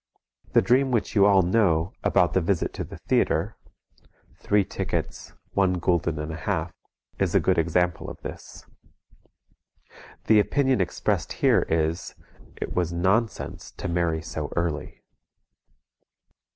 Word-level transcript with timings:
The 0.53 0.63
dream 0.63 0.89
which 0.89 1.13
you 1.15 1.27
all 1.27 1.43
know, 1.43 1.93
about 2.03 2.33
the 2.33 2.41
visit 2.41 2.73
to 2.73 2.83
the 2.83 2.97
theatre 2.97 3.55
(three 4.39 4.65
tickets 4.65 5.33
1 5.53 5.79
Fl. 5.79 5.97
50 5.99 6.27
Kr.) 6.35 6.65
is 7.19 7.35
a 7.35 7.39
good 7.39 7.59
example 7.59 8.09
of 8.09 8.19
this. 8.21 8.65
The 10.25 10.39
opinion 10.39 10.81
expressed 10.81 11.33
here 11.33 11.67
is: 11.69 12.15
"It 12.59 12.73
was 12.75 12.91
nonsense 12.91 13.69
to 13.73 13.87
marry 13.87 14.23
so 14.23 14.51
early." 14.55 15.03